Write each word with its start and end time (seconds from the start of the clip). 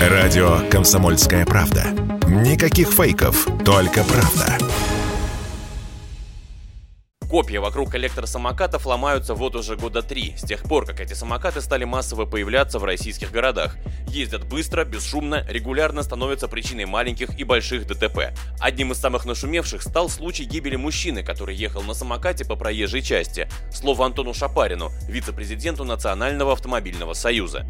Радио 0.00 0.60
«Комсомольская 0.70 1.44
правда». 1.44 1.84
Никаких 2.26 2.88
фейков, 2.88 3.46
только 3.66 4.02
правда. 4.02 4.56
Копья 7.28 7.60
вокруг 7.60 7.94
электросамокатов 7.94 8.86
ломаются 8.86 9.34
вот 9.34 9.54
уже 9.56 9.76
года 9.76 10.00
три, 10.00 10.34
с 10.38 10.40
тех 10.40 10.62
пор, 10.62 10.86
как 10.86 11.00
эти 11.00 11.12
самокаты 11.12 11.60
стали 11.60 11.84
массово 11.84 12.24
появляться 12.24 12.78
в 12.78 12.84
российских 12.84 13.30
городах. 13.30 13.76
Ездят 14.08 14.48
быстро, 14.48 14.84
бесшумно, 14.84 15.44
регулярно 15.46 16.02
становятся 16.02 16.48
причиной 16.48 16.86
маленьких 16.86 17.38
и 17.38 17.44
больших 17.44 17.86
ДТП. 17.86 18.32
Одним 18.58 18.92
из 18.92 18.98
самых 18.98 19.26
нашумевших 19.26 19.82
стал 19.82 20.08
случай 20.08 20.44
гибели 20.44 20.76
мужчины, 20.76 21.22
который 21.22 21.54
ехал 21.54 21.82
на 21.82 21.92
самокате 21.92 22.46
по 22.46 22.56
проезжей 22.56 23.02
части. 23.02 23.50
Слово 23.70 24.06
Антону 24.06 24.32
Шапарину, 24.32 24.90
вице-президенту 25.06 25.84
Национального 25.84 26.54
автомобильного 26.54 27.12
союза. 27.12 27.66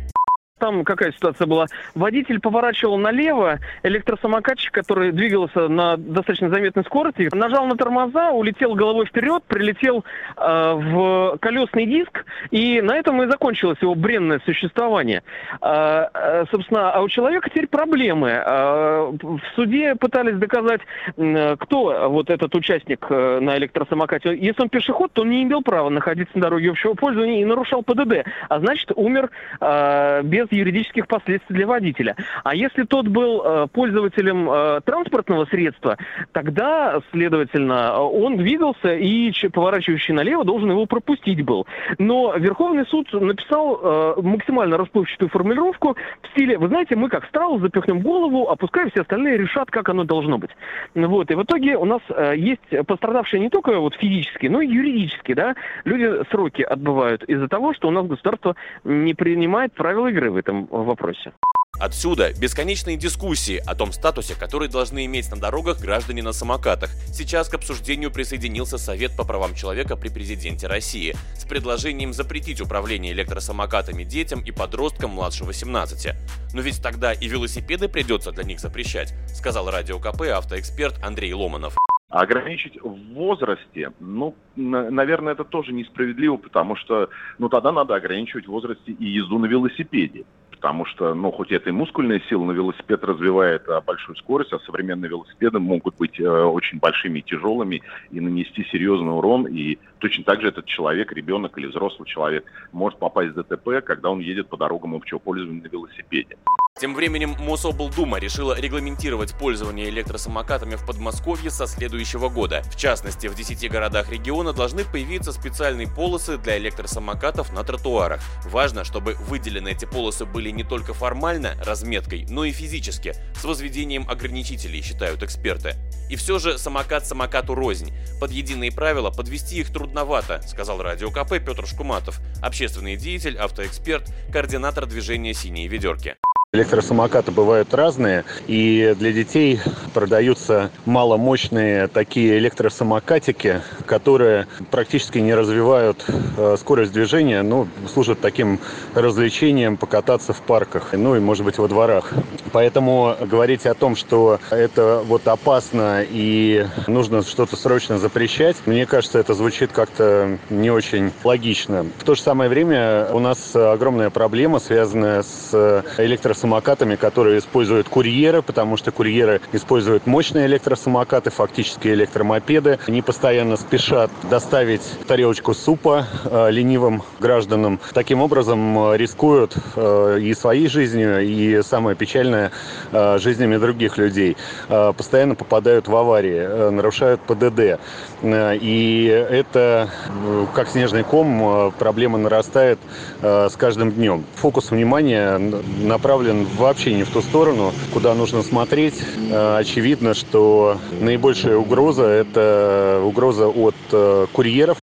Там 0.61 0.85
какая 0.85 1.13
ситуация 1.13 1.47
была? 1.47 1.67
Водитель 1.95 2.39
поворачивал 2.39 2.99
налево, 2.99 3.59
электросамокатчик, 3.83 4.73
который 4.73 5.11
двигался 5.11 5.69
на 5.69 5.97
достаточно 5.97 6.51
заметной 6.51 6.85
скорости, 6.85 7.29
нажал 7.33 7.67
на 7.67 7.77
тормоза, 7.77 8.31
улетел 8.31 8.75
головой 8.75 9.07
вперед, 9.07 9.43
прилетел 9.49 10.05
э, 10.37 10.73
в 10.75 11.39
колесный 11.41 11.87
диск, 11.87 12.27
и 12.51 12.83
на 12.83 12.97
этом 12.97 13.23
и 13.23 13.27
закончилось 13.27 13.79
его 13.81 13.95
бренное 13.95 14.41
существование. 14.45 15.23
Э, 15.63 16.07
э, 16.13 16.45
собственно, 16.51 16.93
а 16.93 17.01
у 17.01 17.09
человека 17.09 17.49
теперь 17.49 17.67
проблемы. 17.67 18.31
Э, 18.31 19.11
в 19.23 19.41
суде 19.57 19.95
пытались 19.95 20.37
доказать, 20.37 20.83
э, 21.17 21.57
кто 21.59 22.11
вот 22.11 22.29
этот 22.29 22.55
участник 22.55 23.07
э, 23.09 23.41
на 23.41 23.57
электросамокате. 23.57 24.37
Если 24.37 24.61
он 24.61 24.69
пешеход, 24.69 25.13
то 25.15 25.23
он 25.23 25.31
не 25.31 25.43
имел 25.43 25.63
права 25.63 25.89
находиться 25.89 26.37
на 26.37 26.43
дороге 26.43 26.71
общего 26.71 26.93
пользования 26.93 27.41
и 27.41 27.45
нарушал 27.47 27.83
ПДД, 27.83 28.27
а 28.51 28.61
значит 28.61 28.93
умер 28.95 29.31
э, 29.61 30.23
без 30.25 30.50
юридических 30.57 31.07
последствий 31.07 31.57
для 31.57 31.67
водителя. 31.67 32.17
А 32.45 32.55
если 32.55 32.85
тот 32.85 33.09
был 33.09 33.43
э, 33.45 33.67
пользователем 33.73 34.51
э, 34.51 34.81
транспортного 34.85 35.45
средства, 35.47 35.97
тогда, 36.33 37.01
следовательно, 37.13 38.01
он 38.01 38.37
двигался 38.37 38.95
и 38.95 39.33
поворачивающий 39.49 40.15
налево 40.15 40.45
должен 40.45 40.71
его 40.71 40.87
пропустить 40.87 41.43
был. 41.43 41.67
Но 41.99 42.35
Верховный 42.37 42.87
суд 42.87 43.13
написал 43.13 43.81
э, 43.83 44.23
максимально 44.23 44.77
расплывчатую 44.77 45.29
формулировку 45.29 45.97
в 46.23 46.29
стиле, 46.29 46.59
вы 46.59 46.69
знаете, 46.69 46.97
мы 46.97 47.09
как 47.09 47.27
страус 47.27 47.61
запихнем 47.61 48.01
голову, 48.01 48.49
а 48.49 48.57
все 48.91 49.01
остальные 49.03 49.39
решат, 49.39 49.71
как 49.71 49.89
оно 49.89 50.05
должно 50.05 50.39
быть. 50.39 50.51
Вот. 50.95 51.31
И 51.31 51.35
в 51.35 51.43
итоге 51.43 51.77
у 51.77 51.85
нас 51.85 52.01
есть 52.35 52.87
пострадавшие 52.87 53.41
не 53.41 53.51
только 53.51 53.79
вот 53.79 53.95
физически, 53.95 54.47
но 54.47 54.61
и 54.61 54.69
юридически, 54.69 55.35
да, 55.35 55.55
люди 55.85 56.25
сроки 56.31 56.63
отбывают 56.63 57.25
из-за 57.25 57.49
того, 57.49 57.75
что 57.75 57.89
у 57.89 57.91
нас 57.91 58.07
государство 58.07 58.57
не 58.85 59.15
принимает 59.15 59.73
правила 59.73 60.09
игры 60.09 60.31
этом 60.41 60.67
вопросе. 60.67 61.33
Отсюда 61.79 62.35
бесконечные 62.35 62.97
дискуссии 62.99 63.57
о 63.57 63.75
том 63.75 63.93
статусе, 63.93 64.35
который 64.35 64.69
должны 64.69 65.07
иметь 65.07 65.31
на 65.31 65.41
дорогах 65.41 65.81
граждане 65.81 66.23
на 66.23 66.33
самокатах. 66.33 66.91
Сейчас 67.11 67.49
к 67.49 67.55
обсуждению 67.55 68.11
присоединился 68.11 68.77
Совет 68.77 69.17
по 69.17 69.25
правам 69.25 69.55
человека 69.55 69.97
при 69.97 70.11
президенте 70.11 70.67
России 70.67 71.15
с 71.39 71.45
предложением 71.45 72.13
запретить 72.13 72.61
управление 72.61 73.13
электросамокатами 73.13 74.05
детям 74.05 74.41
и 74.41 74.51
подросткам 74.51 75.13
младше 75.13 75.45
18. 75.45 76.15
Но 76.53 76.61
ведь 76.61 76.83
тогда 76.83 77.15
и 77.15 77.29
велосипеды 77.29 77.89
придется 77.89 78.33
для 78.33 78.45
них 78.45 78.61
запрещать, 78.61 79.15
сказал 79.35 79.71
радио 79.71 79.99
КП 79.99 80.23
автоэксперт 80.23 81.03
Андрей 81.03 81.33
Ломанов. 81.33 81.80
Ограничить 82.11 82.79
в 82.83 83.15
возрасте, 83.15 83.93
ну, 84.01 84.35
наверное, 84.57 85.33
это 85.33 85.45
тоже 85.45 85.73
несправедливо, 85.73 86.37
потому 86.37 86.77
что, 86.77 87.09
ну, 87.39 87.49
тогда 87.49 87.73
надо 87.73 87.95
ограничивать 87.95 88.47
в 88.47 88.51
возрасте 88.51 88.93
и 88.93 89.05
езду 89.07 89.39
на 89.39 89.47
велосипеде 89.47 90.25
потому 90.61 90.85
что, 90.85 91.15
ну, 91.15 91.33
хоть 91.33 91.53
это 91.53 91.71
и 91.71 91.73
мускульная 91.73 92.21
сила, 92.29 92.45
но 92.45 92.53
велосипед 92.53 93.03
развивает 93.03 93.67
а, 93.67 93.81
большую 93.81 94.15
скорость, 94.17 94.53
а 94.53 94.59
современные 94.59 95.09
велосипеды 95.09 95.59
могут 95.59 95.97
быть 95.97 96.21
а, 96.21 96.45
очень 96.45 96.79
большими 96.79 97.21
и 97.21 97.23
тяжелыми 97.23 97.81
и 98.11 98.21
нанести 98.21 98.65
серьезный 98.71 99.15
урон. 99.15 99.47
И 99.47 99.79
точно 100.01 100.25
так 100.25 100.43
же 100.43 100.49
этот 100.49 100.67
человек, 100.67 101.13
ребенок 101.13 101.57
или 101.57 101.67
взрослый 101.67 102.07
человек, 102.07 102.45
может 102.73 102.99
попасть 102.99 103.31
в 103.31 103.43
ДТП, 103.43 103.83
когда 103.83 104.11
он 104.11 104.21
едет 104.21 104.49
по 104.49 104.59
дорогам 104.59 104.95
общего 104.95 105.19
пользования 105.19 105.63
на 105.63 105.69
велосипеде. 105.69 106.37
Тем 106.81 106.95
временем 106.95 107.37
Мособлдума 107.39 108.19
решила 108.19 108.59
регламентировать 108.59 109.35
пользование 109.35 109.91
электросамокатами 109.91 110.77
в 110.77 110.87
Подмосковье 110.87 111.51
со 111.51 111.67
следующего 111.67 112.31
года. 112.31 112.63
В 112.73 112.77
частности, 112.77 113.27
в 113.27 113.35
10 113.35 113.71
городах 113.71 114.09
региона 114.09 114.55
должны 114.55 114.87
появиться 114.87 115.31
специальные 115.33 115.89
полосы 115.89 116.39
для 116.39 116.57
электросамокатов 116.57 117.53
на 117.53 117.65
тротуарах. 117.65 118.23
Важно, 118.47 118.85
чтобы 118.85 119.13
выделены 119.13 119.73
эти 119.73 119.85
полосы 119.85 120.25
были 120.25 120.49
не 120.49 120.65
только 120.65 120.95
формально, 120.95 121.55
разметкой, 121.63 122.25
но 122.31 122.47
и 122.47 122.51
физически, 122.51 123.15
с 123.35 123.45
возведением 123.45 124.09
ограничителей, 124.09 124.81
считают 124.81 125.23
эксперты. 125.23 125.75
И 126.09 126.17
все 126.17 126.39
же 126.39 126.57
самокат 126.57 127.07
самокату 127.07 127.55
рознь. 127.55 127.93
Под 128.21 128.31
единые 128.31 128.73
правила 128.73 129.11
подвести 129.11 129.59
их 129.59 129.71
трудновато, 129.71 130.41
сказал 130.49 130.81
радио 130.81 131.11
КП 131.11 131.45
Петр 131.45 131.67
Шкуматов, 131.67 132.21
общественный 132.41 132.97
деятель, 132.97 133.37
автоэксперт, 133.37 134.11
координатор 134.33 134.87
движения 134.87 135.35
«Синие 135.35 135.69
ведерки». 135.69 136.17
Электросамокаты 136.53 137.31
бывают 137.31 137.73
разные, 137.75 138.25
и 138.49 138.97
для 138.99 139.13
детей 139.13 139.61
продаются 139.95 140.73
маломощные 140.85 141.87
такие 141.87 142.39
электросамокатики, 142.39 143.61
которые 143.87 144.49
практически 144.73 145.19
не 145.19 145.33
развивают 145.33 146.05
э, 146.09 146.57
скорость 146.59 146.93
движения, 146.93 147.43
но 147.43 147.69
служат 147.95 148.21
таким 148.21 148.59
развлечением 148.97 149.77
покататься 149.77 150.33
в 150.33 150.43
парках, 150.43 150.89
ну 150.91 151.15
и, 151.15 151.21
может 151.21 151.45
быть, 151.45 151.57
во 151.59 151.69
дворах. 151.69 152.11
Поэтому 152.51 153.15
говорить 153.21 153.65
о 153.67 153.75
том, 153.75 153.95
что 153.95 154.41
это 154.51 155.05
вот 155.07 155.29
опасно 155.29 156.03
и 156.03 156.67
нужно 156.89 157.23
что-то 157.23 157.55
срочно 157.55 157.97
запрещать, 157.97 158.57
мне 158.67 158.87
кажется, 158.87 159.21
это 159.21 159.35
звучит 159.35 159.71
как-то 159.71 160.37
не 160.51 160.73
очень 160.73 161.13
логично. 161.23 161.87
В 161.99 162.03
то 162.03 162.17
же 162.17 162.23
самое 162.23 162.51
время 162.51 163.07
у 163.13 163.21
нас 163.21 163.55
огромная 163.55 164.11
проблема, 164.11 164.59
связанная 164.59 165.23
с 165.23 165.85
электросамокатами 165.97 166.40
самокатами, 166.41 166.97
которые 166.97 167.39
используют 167.39 167.89
курьеры, 167.89 168.43
потому 168.43 168.77
что 168.77 168.91
курьеры 168.91 169.41
используют 169.53 170.07
мощные 170.07 170.47
электросамокаты, 170.47 171.31
фактически 171.31 171.89
электромопеды. 171.89 172.79
Они 172.87 173.03
постоянно 173.03 173.57
спешат 173.57 174.11
доставить 174.31 174.83
тарелочку 175.07 175.55
супа 175.55 176.07
э, 176.25 176.51
ленивым 176.51 177.03
гражданам. 177.21 177.79
Таким 177.93 178.21
образом 178.23 178.93
э, 178.93 178.97
рискуют 178.97 179.55
э, 179.77 180.19
и 180.21 180.35
своей 180.35 180.69
жизнью, 180.69 181.21
и 181.21 181.63
самое 181.63 181.97
печальное, 181.97 182.51
э, 182.93 183.19
жизнями 183.19 183.57
других 183.59 183.99
людей. 183.99 184.37
Э, 184.69 184.93
постоянно 184.97 185.35
попадают 185.35 185.89
в 185.89 185.95
аварии, 185.95 186.41
э, 186.41 186.71
нарушают 186.71 187.21
ПДД. 187.21 187.79
Э, 188.23 188.57
и 188.57 189.07
это, 189.07 189.91
э, 190.25 190.47
как 190.55 190.69
снежный 190.69 191.05
ком, 191.05 191.29
э, 191.43 191.71
проблема 191.79 192.19
нарастает 192.19 192.79
э, 193.21 193.49
с 193.51 193.57
каждым 193.57 193.93
днем. 193.93 194.25
Фокус 194.37 194.71
внимания 194.71 195.39
направлен 195.83 196.30
направлен 196.33 196.47
вообще 196.57 196.95
не 196.95 197.05
в 197.05 197.11
ту 197.11 197.23
сторону, 197.23 197.73
куда 197.93 198.15
нужно 198.15 198.43
смотреть. 198.43 198.95
Э, 199.31 199.59
очевидно, 199.59 200.15
что 200.15 200.79
наибольшая 201.01 201.57
угроза– 201.57 202.05
это 202.05 203.03
угроза 203.05 203.49
от 203.49 203.75
э, 203.93 204.27
курьеров, 204.33 204.79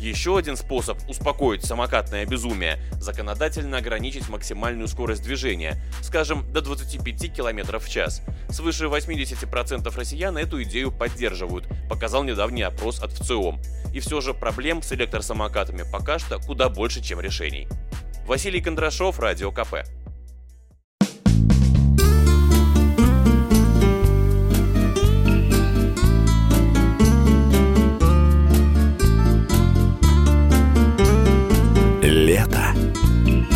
еще 0.00 0.36
один 0.36 0.58
способ 0.58 0.98
успокоить 1.08 1.64
самокатное 1.64 2.26
безумие– 2.26 2.78
законодательно 3.00 3.78
ограничить 3.78 4.28
максимальную 4.28 4.86
скорость 4.86 5.22
движения, 5.22 5.80
скажем, 6.02 6.44
до 6.52 6.60
25 6.60 7.34
км 7.34 7.78
в 7.78 7.88
час. 7.88 8.20
Свыше 8.50 8.84
80% 8.84 9.96
россиян 9.96 10.36
эту 10.36 10.62
идею 10.64 10.92
поддерживают, 10.92 11.66
показал 11.88 12.22
недавний 12.22 12.64
опрос 12.64 13.00
от 13.00 13.12
ВЦИОМ. 13.12 13.58
И 13.94 14.00
все 14.00 14.20
же 14.20 14.34
проблем 14.34 14.82
с 14.82 14.92
электросамокатами 14.92 15.84
пока 15.90 16.18
что 16.18 16.38
куда 16.38 16.68
больше, 16.68 17.02
чем 17.02 17.18
решений. 17.18 17.66
Василий 18.26 18.60
Кондрашов, 18.60 19.18
Радио 19.18 19.52
КП. 19.52 19.86